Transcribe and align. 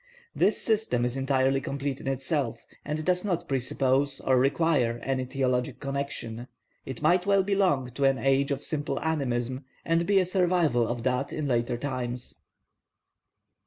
This 0.35 0.59
system 0.59 1.05
is 1.05 1.15
entirely 1.15 1.61
complete 1.61 1.99
in 2.01 2.07
itself, 2.07 2.65
and 2.83 3.05
does 3.05 3.23
not 3.23 3.47
presuppose 3.47 4.19
or 4.21 4.35
require 4.39 4.99
any 5.03 5.25
theologic 5.25 5.79
connection. 5.79 6.47
It 6.87 7.03
might 7.03 7.27
well 7.27 7.43
belong 7.43 7.91
to 7.91 8.05
an 8.05 8.17
age 8.17 8.49
of 8.49 8.63
simple 8.63 8.99
animism, 9.01 9.63
and 9.85 10.07
be 10.07 10.19
a 10.19 10.25
survival 10.25 10.87
of 10.87 11.03
that 11.03 11.31
in 11.31 11.47
later 11.47 11.77
times. 11.77 12.39